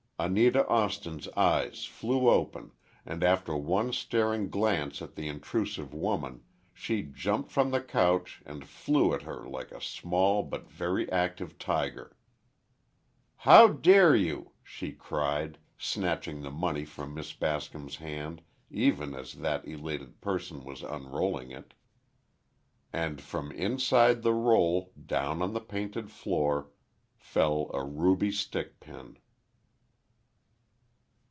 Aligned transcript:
Anita 0.23 0.67
Austin's 0.67 1.27
eyes 1.29 1.85
flew 1.85 2.29
open, 2.29 2.73
and 3.07 3.23
after 3.23 3.57
one 3.57 3.91
staring 3.91 4.51
glance 4.51 5.01
at 5.01 5.15
the 5.15 5.27
intrusive 5.27 5.95
woman, 5.95 6.43
she 6.75 7.01
jumped 7.01 7.51
from 7.51 7.71
the 7.71 7.81
couch 7.81 8.43
and 8.45 8.67
flew 8.69 9.15
at 9.15 9.23
her 9.23 9.49
like 9.49 9.71
a 9.71 9.81
small 9.81 10.43
but 10.43 10.69
very 10.69 11.11
active 11.11 11.57
tiger. 11.57 12.15
"How 13.37 13.67
dare 13.69 14.15
you!" 14.15 14.51
she 14.63 14.91
cried, 14.91 15.57
snatching 15.75 16.43
the 16.43 16.51
money 16.51 16.85
from 16.85 17.15
Miss 17.15 17.33
Bascom's 17.33 17.95
hand, 17.95 18.43
even 18.69 19.15
as 19.15 19.33
that 19.33 19.67
elated 19.67 20.21
person 20.21 20.63
was 20.63 20.83
unrolling 20.83 21.49
it. 21.49 21.73
And 22.93 23.19
from 23.19 23.51
inside 23.53 24.21
the 24.21 24.35
roll, 24.35 24.91
down 25.03 25.41
on 25.41 25.53
the 25.53 25.59
painted 25.61 26.11
floor, 26.11 26.69
fell 27.17 27.71
a 27.73 27.83
ruby 27.83 28.29
stickpin. 28.31 29.17